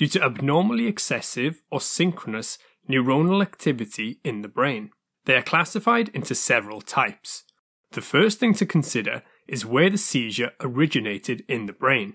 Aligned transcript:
due 0.00 0.06
to 0.06 0.24
abnormally 0.24 0.86
excessive 0.86 1.62
or 1.70 1.78
synchronous 1.78 2.56
neuronal 2.88 3.42
activity 3.42 4.18
in 4.24 4.40
the 4.40 4.48
brain. 4.48 4.88
They 5.26 5.36
are 5.36 5.42
classified 5.42 6.08
into 6.14 6.34
several 6.34 6.80
types. 6.80 7.44
The 7.92 8.00
first 8.00 8.38
thing 8.38 8.54
to 8.54 8.64
consider 8.64 9.22
is 9.46 9.66
where 9.66 9.90
the 9.90 9.98
seizure 9.98 10.52
originated 10.58 11.44
in 11.48 11.66
the 11.66 11.74
brain. 11.74 12.14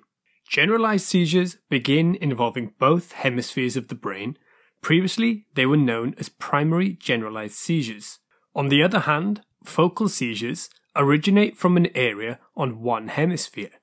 Generalized 0.50 1.06
seizures 1.06 1.58
begin 1.69 2.16
involving 2.16 2.73
both 2.80 3.11
hemispheres 3.11 3.78
of 3.78 3.89
the 3.89 3.94
brain. 3.94 4.39
Previously, 4.81 5.45
they 5.53 5.67
were 5.67 5.78
known 5.78 6.16
as 6.17 6.28
primary 6.28 6.94
generalized 6.94 7.53
seizures. 7.53 8.17
On 8.56 8.69
the 8.69 8.81
other 8.81 9.02
hand, 9.02 9.41
focal 9.63 10.09
seizures 10.09 10.72
originate 10.95 11.56
from 11.56 11.78
an 11.78 11.95
area 11.95 12.39
on 12.58 12.81
one 12.81 13.09
hemisphere. 13.09 13.73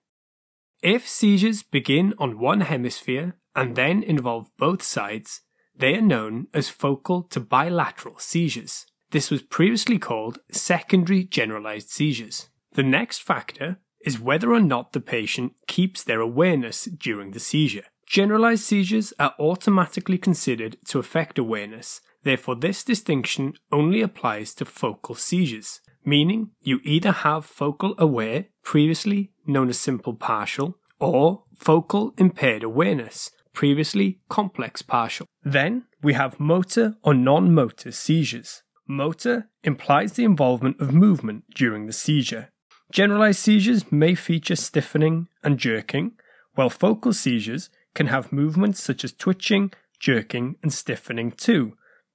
If 0.82 1.08
seizures 1.08 1.62
begin 1.62 2.14
on 2.18 2.40
one 2.40 2.62
hemisphere 2.62 3.36
and 3.54 3.76
then 3.76 4.02
involve 4.02 4.50
both 4.58 4.82
sides, 4.82 5.42
they 5.76 5.94
are 5.94 6.02
known 6.02 6.46
as 6.52 6.68
focal 6.68 7.22
to 7.24 7.40
bilateral 7.40 8.18
seizures. 8.18 8.86
This 9.10 9.30
was 9.30 9.42
previously 9.42 9.98
called 9.98 10.38
secondary 10.50 11.24
generalized 11.24 11.90
seizures. 11.90 12.48
The 12.72 12.82
next 12.82 13.22
factor 13.22 13.78
is 14.04 14.18
whether 14.18 14.52
or 14.52 14.60
not 14.60 14.92
the 14.92 15.00
patient 15.00 15.52
keeps 15.66 16.02
their 16.02 16.20
awareness 16.20 16.84
during 16.84 17.32
the 17.32 17.40
seizure. 17.40 17.84
Generalized 18.06 18.64
seizures 18.64 19.12
are 19.18 19.34
automatically 19.38 20.18
considered 20.18 20.76
to 20.88 20.98
affect 20.98 21.38
awareness, 21.38 22.00
therefore, 22.24 22.56
this 22.56 22.84
distinction 22.84 23.54
only 23.70 24.00
applies 24.00 24.54
to 24.54 24.64
focal 24.64 25.14
seizures, 25.14 25.80
meaning 26.04 26.50
you 26.60 26.80
either 26.84 27.12
have 27.12 27.44
focal 27.44 27.94
aware, 27.98 28.46
previously 28.62 29.32
known 29.46 29.68
as 29.68 29.78
simple 29.78 30.14
partial, 30.14 30.78
or 30.98 31.44
focal 31.54 32.12
impaired 32.18 32.62
awareness, 32.62 33.30
previously 33.52 34.20
complex 34.28 34.82
partial. 34.82 35.26
Then 35.42 35.84
we 36.02 36.14
have 36.14 36.40
motor 36.40 36.96
or 37.02 37.14
non 37.14 37.54
motor 37.54 37.92
seizures. 37.92 38.62
Motor 38.86 39.48
implies 39.62 40.14
the 40.14 40.24
involvement 40.24 40.80
of 40.80 40.92
movement 40.92 41.44
during 41.54 41.86
the 41.86 41.92
seizure. 41.92 42.48
Generalized 42.90 43.38
seizures 43.38 43.90
may 43.90 44.14
feature 44.14 44.56
stiffening 44.56 45.28
and 45.42 45.58
jerking, 45.58 46.12
while 46.54 46.68
focal 46.68 47.12
seizures 47.12 47.70
can 47.94 48.08
have 48.08 48.32
movements 48.32 48.82
such 48.82 49.04
as 49.04 49.12
twitching, 49.12 49.72
jerking, 49.98 50.56
and 50.62 50.72
stiffening 50.72 51.30
too, 51.32 51.74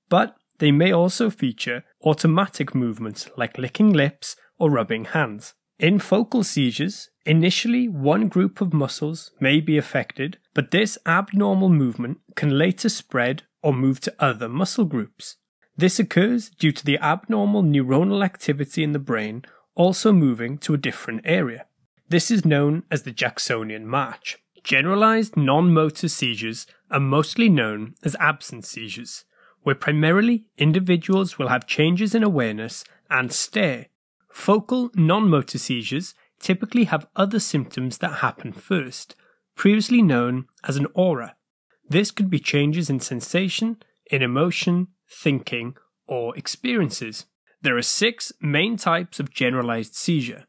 but 0.09 0.35
they 0.59 0.71
may 0.71 0.91
also 0.91 1.29
feature 1.29 1.83
automatic 2.03 2.75
movements 2.75 3.29
like 3.37 3.57
licking 3.57 3.93
lips 3.93 4.35
or 4.59 4.69
rubbing 4.69 5.05
hands. 5.05 5.53
In 5.79 5.99
focal 5.99 6.43
seizures, 6.43 7.09
initially 7.25 7.87
one 7.87 8.27
group 8.27 8.61
of 8.61 8.73
muscles 8.73 9.31
may 9.39 9.59
be 9.61 9.77
affected, 9.77 10.39
but 10.57 10.71
this 10.71 10.97
abnormal 11.05 11.69
movement 11.69 12.19
can 12.35 12.57
later 12.57 12.89
spread 12.89 13.43
or 13.61 13.71
move 13.71 13.99
to 13.99 14.15
other 14.17 14.49
muscle 14.49 14.85
groups. 14.85 15.35
This 15.77 15.99
occurs 15.99 16.49
due 16.49 16.71
to 16.71 16.83
the 16.83 16.97
abnormal 16.97 17.61
neuronal 17.61 18.25
activity 18.25 18.83
in 18.83 18.91
the 18.91 18.97
brain 18.97 19.45
also 19.75 20.11
moving 20.11 20.57
to 20.57 20.73
a 20.73 20.77
different 20.79 21.21
area. 21.23 21.67
This 22.09 22.31
is 22.31 22.43
known 22.43 22.81
as 22.89 23.03
the 23.03 23.11
Jacksonian 23.11 23.85
march. 23.85 24.39
Generalized 24.63 25.37
non 25.37 25.71
motor 25.71 26.07
seizures 26.07 26.65
are 26.89 26.99
mostly 26.99 27.49
known 27.49 27.93
as 28.01 28.15
absence 28.19 28.67
seizures, 28.67 29.25
where 29.61 29.75
primarily 29.75 30.47
individuals 30.57 31.37
will 31.37 31.49
have 31.49 31.67
changes 31.67 32.15
in 32.15 32.23
awareness 32.23 32.83
and 33.11 33.31
stare. 33.31 33.89
Focal 34.31 34.89
non 34.95 35.29
motor 35.29 35.59
seizures 35.59 36.15
typically 36.39 36.85
have 36.85 37.05
other 37.15 37.39
symptoms 37.39 37.99
that 37.99 38.23
happen 38.25 38.51
first, 38.51 39.15
previously 39.57 40.01
known 40.01 40.45
as 40.63 40.77
an 40.77 40.87
aura. 40.93 41.35
This 41.89 42.11
could 42.11 42.29
be 42.29 42.39
changes 42.39 42.89
in 42.89 42.99
sensation, 42.99 43.77
in 44.09 44.21
emotion, 44.21 44.87
thinking, 45.09 45.75
or 46.07 46.37
experiences. 46.37 47.25
There 47.61 47.75
are 47.75 47.81
six 47.81 48.31
main 48.39 48.77
types 48.77 49.19
of 49.19 49.33
generalized 49.33 49.95
seizure. 49.95 50.45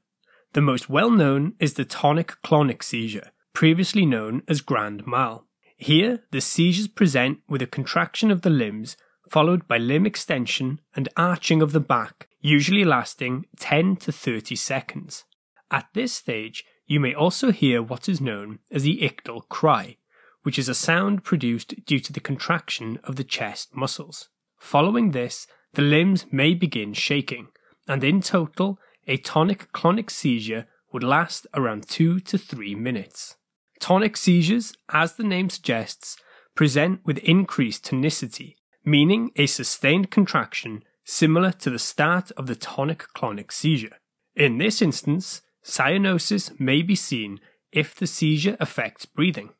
The 0.53 0.61
most 0.61 0.89
well 0.89 1.11
known 1.11 1.55
is 1.59 1.75
the 1.75 1.85
tonic 1.85 2.35
clonic 2.45 2.83
seizure, 2.83 3.31
previously 3.55 4.07
known 4.07 4.43
as 4.47 4.61
grand 4.61 5.07
mal. 5.07 5.47
Here, 5.77 6.25
the 6.31 6.41
seizures 6.41 6.89
present 6.89 7.39
with 7.49 7.63
a 7.63 7.67
contraction 7.67 8.31
of 8.31 8.43
the 8.43 8.51
limbs, 8.51 8.97
followed 9.31 9.67
by 9.67 9.79
limb 9.79 10.07
extension 10.07 10.81
and 10.95 11.09
arching 11.17 11.63
of 11.63 11.73
the 11.73 11.81
back, 11.81 12.29
usually 12.41 12.85
lasting 12.85 13.47
10 13.59 13.97
to 13.97 14.13
30 14.13 14.57
seconds. 14.57 15.25
At 15.71 15.87
this 15.95 16.13
stage, 16.13 16.65
you 16.89 16.99
may 16.99 17.15
also 17.15 17.53
hear 17.53 17.83
what 17.83 18.09
is 18.09 18.21
known 18.21 18.59
as 18.73 18.83
the 18.83 18.99
ictal 19.03 19.47
cry, 19.49 19.99
which 20.43 20.59
is 20.59 20.69
a 20.69 20.75
sound 20.75 21.23
produced 21.23 21.85
due 21.85 22.01
to 22.01 22.13
the 22.13 22.19
contraction 22.19 22.99
of 23.05 23.17
the 23.17 23.25
chest 23.25 23.77
muscles. 23.77 24.31
Following 24.59 25.11
this, 25.11 25.47
the 25.75 25.83
limbs 25.83 26.25
may 26.33 26.55
begin 26.55 26.95
shaking, 26.95 27.49
and 27.87 28.03
in 28.03 28.23
total, 28.23 28.79
a 29.07 29.19
tonic 29.19 29.71
clonic 29.73 30.11
seizure 30.11 30.67
would 30.91 31.05
last 31.05 31.47
around 31.53 31.87
2 31.87 32.21
to 32.21 32.39
3 32.39 32.75
minutes. 32.75 33.37
Tonic 33.79 34.17
seizures, 34.17 34.75
as 34.89 35.15
the 35.15 35.25
name 35.25 35.51
suggests, 35.51 36.17
present 36.55 37.01
with 37.05 37.19
increased 37.19 37.85
tonicity, 37.85 38.57
meaning 38.83 39.31
a 39.37 39.47
sustained 39.47 40.11
contraction 40.11 40.83
similar 41.05 41.53
to 41.53 41.69
the 41.69 41.79
start 41.79 42.31
of 42.33 42.47
the 42.47 42.57
tonic 42.57 43.05
clonic 43.15 43.53
seizure. 43.53 43.99
In 44.35 44.57
this 44.57 44.81
instance, 44.81 45.43
cyanosis 45.65 46.59
may 46.59 46.83
be 46.83 46.95
seen 46.95 47.41
if 47.73 47.95
the 47.95 48.07
seizure 48.07 48.57
affects 48.61 49.07
breathing. 49.07 49.51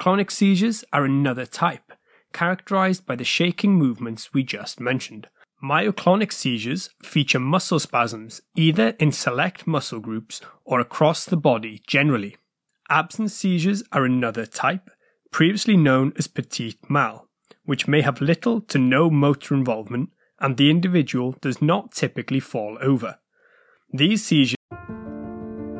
Clonic 0.00 0.30
seizures 0.30 0.84
are 0.92 1.04
another 1.04 1.46
type, 1.46 1.92
characterized 2.32 3.06
by 3.06 3.16
the 3.16 3.24
shaking 3.24 3.74
movements 3.74 4.34
we 4.34 4.42
just 4.42 4.80
mentioned. 4.80 5.28
Myoclonic 5.62 6.32
seizures 6.32 6.90
feature 7.02 7.40
muscle 7.40 7.78
spasms 7.78 8.42
either 8.54 8.88
in 8.98 9.12
select 9.12 9.66
muscle 9.66 10.00
groups 10.00 10.40
or 10.64 10.80
across 10.80 11.24
the 11.24 11.36
body 11.36 11.80
generally. 11.86 12.36
Absence 12.90 13.32
seizures 13.32 13.82
are 13.92 14.04
another 14.04 14.44
type, 14.44 14.90
previously 15.30 15.76
known 15.76 16.12
as 16.18 16.26
petit 16.26 16.76
mal, 16.88 17.28
which 17.64 17.88
may 17.88 18.02
have 18.02 18.20
little 18.20 18.60
to 18.60 18.78
no 18.78 19.08
motor 19.08 19.54
involvement 19.54 20.10
and 20.38 20.56
the 20.56 20.68
individual 20.68 21.34
does 21.40 21.62
not 21.62 21.92
typically 21.92 22.40
fall 22.40 22.76
over. 22.82 23.18
These 23.90 24.26
seizures 24.26 24.58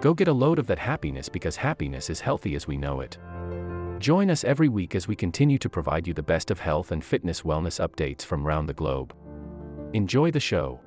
Go 0.00 0.14
get 0.14 0.28
a 0.28 0.32
load 0.32 0.60
of 0.60 0.68
that 0.68 0.78
happiness 0.78 1.28
because 1.28 1.56
happiness 1.56 2.08
is 2.08 2.20
healthy 2.20 2.54
as 2.54 2.68
we 2.68 2.76
know 2.76 3.00
it. 3.00 3.18
Join 3.98 4.30
us 4.30 4.44
every 4.44 4.68
week 4.68 4.94
as 4.94 5.08
we 5.08 5.16
continue 5.16 5.58
to 5.58 5.68
provide 5.68 6.06
you 6.06 6.14
the 6.14 6.22
best 6.22 6.52
of 6.52 6.60
health 6.60 6.92
and 6.92 7.04
fitness 7.04 7.42
wellness 7.42 7.84
updates 7.84 8.22
from 8.22 8.46
around 8.46 8.66
the 8.66 8.74
globe. 8.74 9.12
Enjoy 9.92 10.30
the 10.30 10.38
show. 10.38 10.80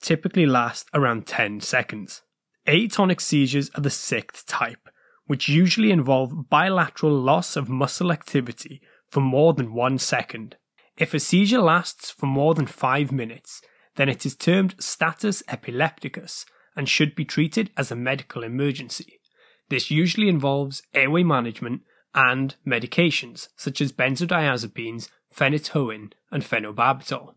Typically 0.00 0.46
last 0.46 0.88
around 0.94 1.26
10 1.26 1.60
seconds. 1.60 2.22
Atonic 2.66 3.20
seizures 3.20 3.70
are 3.74 3.80
the 3.82 3.90
sixth 3.90 4.46
type, 4.46 4.88
which 5.26 5.48
usually 5.48 5.90
involve 5.90 6.48
bilateral 6.48 7.12
loss 7.12 7.56
of 7.56 7.68
muscle 7.68 8.12
activity 8.12 8.80
for 9.10 9.20
more 9.20 9.52
than 9.52 9.74
one 9.74 9.98
second. 9.98 10.56
If 10.96 11.14
a 11.14 11.20
seizure 11.20 11.60
lasts 11.60 12.10
for 12.10 12.26
more 12.26 12.54
than 12.54 12.66
five 12.66 13.12
minutes, 13.12 13.62
then 13.96 14.08
it 14.08 14.24
is 14.26 14.36
termed 14.36 14.74
status 14.78 15.42
epilepticus 15.48 16.44
and 16.76 16.88
should 16.88 17.14
be 17.14 17.24
treated 17.24 17.70
as 17.76 17.90
a 17.90 17.96
medical 17.96 18.42
emergency. 18.42 19.20
This 19.68 19.90
usually 19.90 20.28
involves 20.28 20.82
airway 20.94 21.22
management 21.22 21.82
and 22.14 22.56
medications 22.66 23.48
such 23.56 23.80
as 23.80 23.92
benzodiazepines, 23.92 25.08
phenytoin, 25.34 26.12
and 26.30 26.42
phenobarbital. 26.42 27.34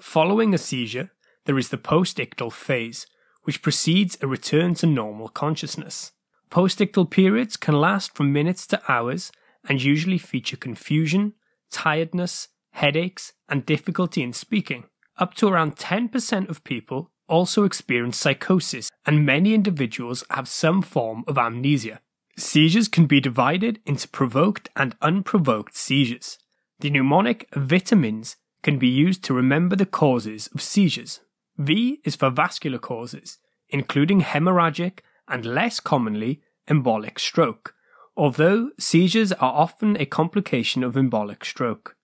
Following 0.00 0.52
a 0.52 0.58
seizure, 0.58 1.12
there 1.44 1.58
is 1.58 1.68
the 1.68 1.78
postictal 1.78 2.52
phase, 2.52 3.06
which 3.44 3.62
precedes 3.62 4.18
a 4.20 4.26
return 4.26 4.74
to 4.74 4.86
normal 4.86 5.28
consciousness. 5.28 6.12
Postictal 6.50 7.08
periods 7.08 7.56
can 7.56 7.80
last 7.80 8.16
from 8.16 8.32
minutes 8.32 8.66
to 8.68 8.82
hours 8.90 9.30
and 9.68 9.82
usually 9.82 10.18
feature 10.18 10.56
confusion, 10.56 11.34
tiredness, 11.70 12.48
headaches, 12.76 13.32
and 13.48 13.64
difficulty 13.66 14.22
in 14.22 14.32
speaking. 14.32 14.84
Up 15.18 15.34
to 15.34 15.48
around 15.48 15.76
10% 15.76 16.48
of 16.50 16.62
people 16.62 17.10
also 17.26 17.64
experience 17.64 18.18
psychosis, 18.18 18.90
and 19.06 19.24
many 19.24 19.54
individuals 19.54 20.24
have 20.30 20.46
some 20.46 20.82
form 20.82 21.24
of 21.26 21.38
amnesia. 21.38 22.00
Seizures 22.36 22.88
can 22.88 23.06
be 23.06 23.18
divided 23.18 23.80
into 23.86 24.06
provoked 24.08 24.68
and 24.76 24.94
unprovoked 25.00 25.74
seizures. 25.74 26.38
The 26.80 26.90
mnemonic 26.90 27.48
vitamins 27.54 28.36
can 28.62 28.78
be 28.78 28.88
used 28.88 29.24
to 29.24 29.34
remember 29.34 29.74
the 29.74 29.86
causes 29.86 30.48
of 30.48 30.60
seizures. 30.60 31.20
V 31.56 32.00
is 32.04 32.14
for 32.14 32.28
vascular 32.28 32.78
causes, 32.78 33.38
including 33.70 34.20
hemorrhagic 34.20 34.98
and 35.26 35.46
less 35.46 35.80
commonly 35.80 36.42
embolic 36.68 37.18
stroke, 37.18 37.74
although 38.16 38.70
seizures 38.78 39.32
are 39.32 39.54
often 39.54 39.96
a 39.96 40.04
complication 40.04 40.84
of 40.84 40.94
embolic 40.94 41.42
stroke. 41.42 41.95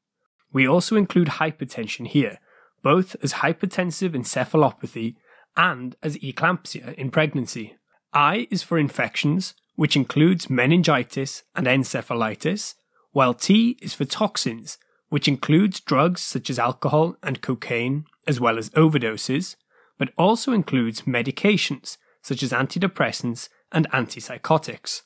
We 0.52 0.68
also 0.68 0.96
include 0.96 1.28
hypertension 1.28 2.06
here, 2.06 2.38
both 2.82 3.16
as 3.22 3.34
hypertensive 3.34 4.10
encephalopathy 4.10 5.16
and 5.56 5.96
as 6.02 6.16
eclampsia 6.18 6.94
in 6.94 7.10
pregnancy. 7.10 7.76
I 8.12 8.46
is 8.50 8.62
for 8.62 8.78
infections, 8.78 9.54
which 9.76 9.96
includes 9.96 10.50
meningitis 10.50 11.42
and 11.54 11.66
encephalitis, 11.66 12.74
while 13.12 13.34
T 13.34 13.78
is 13.80 13.94
for 13.94 14.04
toxins, 14.04 14.78
which 15.08 15.28
includes 15.28 15.80
drugs 15.80 16.22
such 16.22 16.50
as 16.50 16.58
alcohol 16.58 17.16
and 17.22 17.42
cocaine, 17.42 18.04
as 18.26 18.40
well 18.40 18.58
as 18.58 18.70
overdoses, 18.70 19.56
but 19.98 20.12
also 20.16 20.52
includes 20.52 21.02
medications 21.02 21.96
such 22.22 22.42
as 22.42 22.52
antidepressants 22.52 23.48
and 23.70 23.90
antipsychotics. 23.90 25.02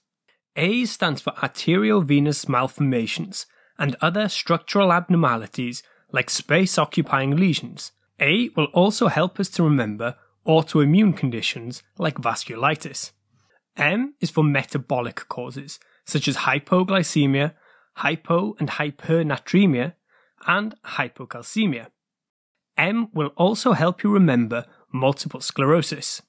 A 0.56 0.84
stands 0.84 1.20
for 1.20 1.32
arteriovenous 1.32 2.48
malformations 2.48 3.46
and 3.78 3.96
other 4.00 4.28
structural 4.28 4.92
abnormalities 4.92 5.82
like 6.12 6.30
space 6.30 6.78
occupying 6.78 7.36
lesions. 7.36 7.92
A 8.20 8.50
will 8.56 8.66
also 8.66 9.08
help 9.08 9.38
us 9.38 9.48
to 9.50 9.62
remember 9.62 10.16
autoimmune 10.46 11.16
conditions 11.16 11.82
like 11.98 12.16
vasculitis. 12.16 13.12
M 13.76 14.14
is 14.20 14.30
for 14.30 14.44
metabolic 14.44 15.28
causes, 15.28 15.78
such 16.04 16.28
as 16.28 16.38
hypoglycemia, 16.38 17.52
hypo 17.96 18.54
and 18.58 18.70
hypernatremia, 18.70 19.94
and 20.46 20.74
hypocalcemia. 20.82 21.88
M 22.78 23.08
will 23.12 23.32
also 23.36 23.72
help 23.72 24.02
you 24.02 24.10
remember 24.10 24.66
multiple 24.92 25.40
sclerosis. 25.40 26.22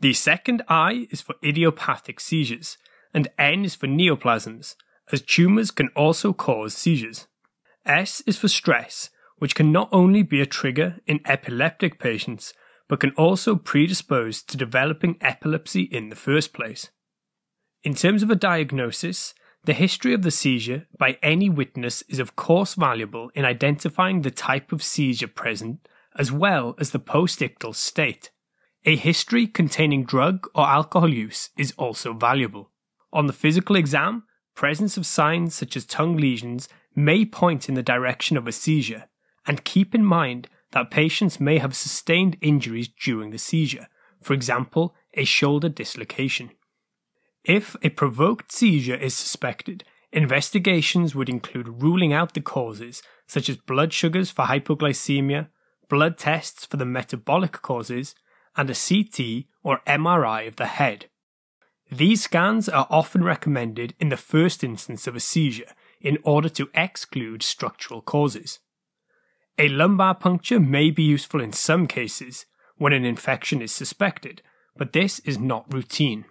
The 0.00 0.12
second 0.12 0.62
I 0.68 1.08
is 1.10 1.20
for 1.20 1.34
idiopathic 1.44 2.20
seizures, 2.20 2.78
and 3.12 3.28
N 3.38 3.64
is 3.64 3.74
for 3.74 3.86
neoplasms, 3.86 4.76
as 5.12 5.22
tumours 5.22 5.70
can 5.70 5.88
also 5.96 6.32
cause 6.32 6.74
seizures. 6.74 7.26
S 7.86 8.20
is 8.22 8.36
for 8.36 8.48
stress, 8.48 9.10
which 9.38 9.54
can 9.54 9.72
not 9.72 9.88
only 9.92 10.22
be 10.22 10.40
a 10.40 10.46
trigger 10.46 10.96
in 11.06 11.20
epileptic 11.24 11.98
patients, 11.98 12.52
but 12.88 13.00
can 13.00 13.12
also 13.12 13.56
predispose 13.56 14.42
to 14.42 14.56
developing 14.56 15.16
epilepsy 15.20 15.82
in 15.82 16.08
the 16.08 16.16
first 16.16 16.52
place. 16.52 16.90
In 17.84 17.94
terms 17.94 18.22
of 18.22 18.30
a 18.30 18.36
diagnosis, 18.36 19.34
the 19.64 19.74
history 19.74 20.14
of 20.14 20.22
the 20.22 20.30
seizure 20.30 20.86
by 20.98 21.18
any 21.22 21.50
witness 21.50 22.02
is 22.08 22.18
of 22.18 22.36
course 22.36 22.74
valuable 22.74 23.30
in 23.34 23.44
identifying 23.44 24.22
the 24.22 24.30
type 24.30 24.72
of 24.72 24.82
seizure 24.82 25.28
present 25.28 25.86
as 26.16 26.32
well 26.32 26.74
as 26.78 26.90
the 26.90 26.98
postictal 26.98 27.74
state. 27.74 28.30
A 28.84 28.96
history 28.96 29.46
containing 29.46 30.04
drug 30.04 30.48
or 30.54 30.66
alcohol 30.66 31.12
use 31.12 31.50
is 31.56 31.74
also 31.76 32.12
valuable. 32.12 32.70
On 33.12 33.26
the 33.26 33.32
physical 33.32 33.76
exam, 33.76 34.24
presence 34.58 34.96
of 34.96 35.06
signs 35.06 35.54
such 35.54 35.76
as 35.76 35.86
tongue 35.86 36.16
lesions 36.16 36.68
may 36.92 37.24
point 37.24 37.68
in 37.68 37.76
the 37.76 37.82
direction 37.94 38.36
of 38.36 38.48
a 38.48 38.50
seizure, 38.50 39.04
and 39.46 39.62
keep 39.62 39.94
in 39.94 40.04
mind 40.04 40.48
that 40.72 40.90
patients 40.90 41.38
may 41.38 41.58
have 41.58 41.76
sustained 41.76 42.36
injuries 42.40 42.88
during 42.88 43.30
the 43.30 43.38
seizure, 43.38 43.86
for 44.20 44.32
example, 44.32 44.96
a 45.14 45.24
shoulder 45.24 45.68
dislocation. 45.68 46.50
If 47.44 47.76
a 47.84 47.90
provoked 47.90 48.50
seizure 48.50 48.96
is 48.96 49.14
suspected, 49.14 49.84
investigations 50.12 51.14
would 51.14 51.28
include 51.28 51.80
ruling 51.80 52.12
out 52.12 52.34
the 52.34 52.40
causes, 52.40 53.00
such 53.28 53.48
as 53.48 53.56
blood 53.58 53.92
sugars 53.92 54.32
for 54.32 54.46
hypoglycemia, 54.46 55.50
blood 55.88 56.18
tests 56.18 56.66
for 56.66 56.78
the 56.78 56.84
metabolic 56.84 57.52
causes, 57.62 58.16
and 58.56 58.68
a 58.68 58.74
CT 58.74 59.44
or 59.62 59.82
MRI 59.86 60.48
of 60.48 60.56
the 60.56 60.66
head. 60.66 61.06
These 61.90 62.24
scans 62.24 62.68
are 62.68 62.86
often 62.90 63.24
recommended 63.24 63.94
in 63.98 64.10
the 64.10 64.16
first 64.16 64.62
instance 64.62 65.06
of 65.06 65.16
a 65.16 65.20
seizure 65.20 65.72
in 66.00 66.18
order 66.22 66.48
to 66.50 66.68
exclude 66.74 67.42
structural 67.42 68.02
causes. 68.02 68.58
A 69.58 69.68
lumbar 69.68 70.14
puncture 70.14 70.60
may 70.60 70.90
be 70.90 71.02
useful 71.02 71.40
in 71.40 71.52
some 71.52 71.86
cases 71.86 72.46
when 72.76 72.92
an 72.92 73.04
infection 73.04 73.62
is 73.62 73.72
suspected, 73.72 74.42
but 74.76 74.92
this 74.92 75.18
is 75.20 75.38
not 75.38 75.72
routine. 75.72 76.26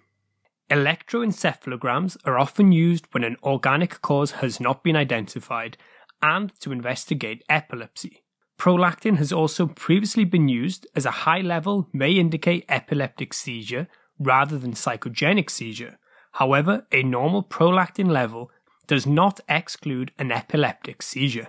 Electroencephalograms 0.70 2.16
are 2.24 2.38
often 2.38 2.72
used 2.72 3.06
when 3.12 3.24
an 3.24 3.36
organic 3.42 4.00
cause 4.00 4.32
has 4.32 4.60
not 4.60 4.84
been 4.84 4.96
identified 4.96 5.76
and 6.22 6.58
to 6.60 6.72
investigate 6.72 7.44
epilepsy. 7.48 8.22
Prolactin 8.58 9.16
has 9.16 9.32
also 9.32 9.66
previously 9.66 10.24
been 10.24 10.48
used 10.48 10.86
as 10.94 11.06
a 11.06 11.22
high 11.26 11.40
level 11.40 11.88
may 11.92 12.12
indicate 12.12 12.64
epileptic 12.68 13.32
seizure 13.32 13.88
rather 14.18 14.58
than 14.58 14.72
psychogenic 14.72 15.50
seizure. 15.50 15.98
However, 16.32 16.86
a 16.92 17.02
normal 17.02 17.42
prolactin 17.42 18.10
level 18.10 18.50
does 18.86 19.06
not 19.06 19.40
exclude 19.48 20.12
an 20.18 20.32
epileptic 20.32 21.02
seizure. 21.02 21.48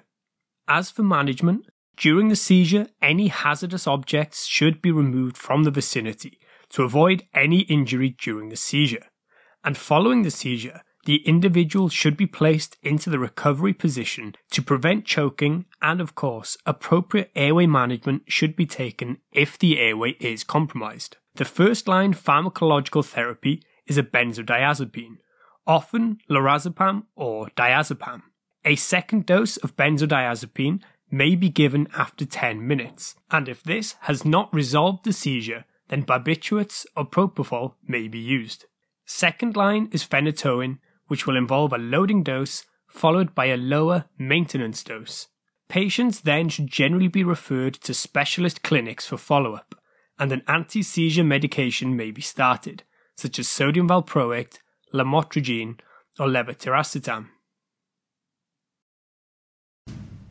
As 0.67 0.91
for 0.91 1.03
management, 1.03 1.65
during 1.97 2.29
the 2.29 2.35
seizure, 2.35 2.87
any 3.01 3.27
hazardous 3.27 3.87
objects 3.87 4.45
should 4.45 4.81
be 4.81 4.91
removed 4.91 5.37
from 5.37 5.63
the 5.63 5.71
vicinity 5.71 6.39
to 6.69 6.83
avoid 6.83 7.23
any 7.33 7.61
injury 7.61 8.15
during 8.21 8.49
the 8.49 8.55
seizure. 8.55 9.05
And 9.63 9.75
following 9.75 10.21
the 10.21 10.31
seizure, 10.31 10.81
the 11.05 11.27
individual 11.27 11.89
should 11.89 12.15
be 12.15 12.27
placed 12.27 12.77
into 12.83 13.09
the 13.09 13.19
recovery 13.19 13.73
position 13.73 14.35
to 14.51 14.61
prevent 14.61 15.05
choking, 15.05 15.65
and 15.81 15.99
of 15.99 16.13
course, 16.13 16.57
appropriate 16.65 17.31
airway 17.35 17.65
management 17.65 18.23
should 18.27 18.55
be 18.55 18.65
taken 18.65 19.17
if 19.31 19.57
the 19.57 19.79
airway 19.79 20.11
is 20.19 20.43
compromised. 20.43 21.17
The 21.39 21.45
first 21.45 21.87
line 21.87 22.13
pharmacological 22.13 23.05
therapy 23.05 23.63
is 23.87 23.97
a 23.97 24.03
benzodiazepine, 24.03 25.19
often 25.65 26.17
lorazepam 26.29 27.03
or 27.15 27.47
diazepam. 27.55 28.23
A 28.65 28.75
second 28.75 29.25
dose 29.25 29.55
of 29.55 29.77
benzodiazepine 29.77 30.81
may 31.09 31.35
be 31.35 31.47
given 31.47 31.87
after 31.97 32.25
10 32.25 32.67
minutes, 32.67 33.15
and 33.31 33.47
if 33.47 33.63
this 33.63 33.95
has 34.01 34.25
not 34.25 34.53
resolved 34.53 35.05
the 35.05 35.13
seizure, 35.13 35.63
then 35.87 36.03
barbiturates 36.03 36.85
or 36.97 37.05
propofol 37.05 37.75
may 37.87 38.09
be 38.09 38.19
used. 38.19 38.65
Second 39.05 39.55
line 39.55 39.87
is 39.93 40.05
phenytoin, 40.05 40.79
which 41.07 41.25
will 41.25 41.37
involve 41.37 41.71
a 41.71 41.77
loading 41.77 42.21
dose 42.21 42.65
followed 42.85 43.33
by 43.33 43.45
a 43.45 43.55
lower 43.55 44.03
maintenance 44.17 44.83
dose. 44.83 45.29
Patients 45.69 46.19
then 46.19 46.49
should 46.49 46.67
generally 46.67 47.07
be 47.07 47.23
referred 47.23 47.75
to 47.75 47.93
specialist 47.93 48.61
clinics 48.61 49.07
for 49.07 49.15
follow 49.15 49.53
up, 49.55 49.78
and 50.19 50.31
an 50.31 50.43
anti 50.47 50.83
seizure 50.83 51.23
medication 51.23 51.95
may 51.95 52.11
be 52.11 52.21
started, 52.21 52.83
such 53.15 53.39
as 53.39 53.47
sodium 53.47 53.87
valproate, 53.87 54.57
lamotrigine, 54.93 55.79
or 56.19 56.27
levetiracetam. 56.27 57.27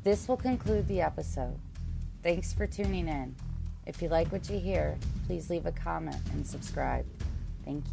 This 0.04 0.28
will 0.28 0.36
conclude 0.36 0.86
the 0.86 1.00
episode. 1.00 1.58
Thanks 2.22 2.52
for 2.52 2.66
tuning 2.66 3.08
in. 3.08 3.34
If 3.86 4.02
you 4.02 4.08
like 4.08 4.30
what 4.30 4.48
you 4.50 4.58
hear, 4.58 4.96
please 5.26 5.48
leave 5.50 5.66
a 5.66 5.72
comment 5.72 6.20
and 6.32 6.46
subscribe. 6.46 7.06
Thank 7.64 7.78
you. 7.78 7.84